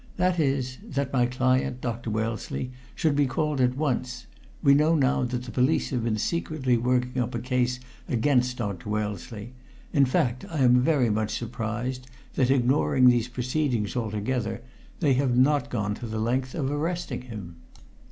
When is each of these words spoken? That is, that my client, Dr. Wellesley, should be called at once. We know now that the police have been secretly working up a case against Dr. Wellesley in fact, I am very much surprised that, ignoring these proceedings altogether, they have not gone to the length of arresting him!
That 0.17 0.39
is, 0.39 0.79
that 0.83 1.13
my 1.13 1.27
client, 1.27 1.79
Dr. 1.79 2.09
Wellesley, 2.09 2.71
should 2.95 3.15
be 3.15 3.27
called 3.27 3.61
at 3.61 3.77
once. 3.77 4.25
We 4.63 4.73
know 4.73 4.95
now 4.95 5.25
that 5.25 5.43
the 5.43 5.51
police 5.51 5.91
have 5.91 6.03
been 6.05 6.17
secretly 6.17 6.75
working 6.75 7.21
up 7.21 7.35
a 7.35 7.39
case 7.39 7.79
against 8.09 8.57
Dr. 8.57 8.89
Wellesley 8.89 9.53
in 9.93 10.05
fact, 10.07 10.43
I 10.49 10.63
am 10.63 10.79
very 10.81 11.11
much 11.11 11.37
surprised 11.37 12.07
that, 12.33 12.49
ignoring 12.49 13.09
these 13.09 13.27
proceedings 13.27 13.95
altogether, 13.95 14.63
they 15.01 15.13
have 15.13 15.37
not 15.37 15.69
gone 15.69 15.93
to 15.93 16.07
the 16.07 16.17
length 16.19 16.55
of 16.55 16.71
arresting 16.71 17.21
him! 17.21 17.57